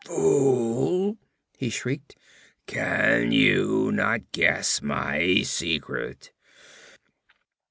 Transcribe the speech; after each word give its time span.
"Fool," 0.03 1.15
he 1.55 1.69
shrieked, 1.69 2.15
"can 2.65 3.31
you 3.31 3.91
not 3.91 4.31
guess 4.31 4.81
my 4.81 5.43
secret? 5.43 6.31